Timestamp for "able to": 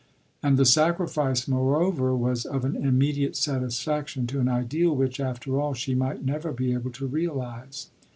6.73-7.05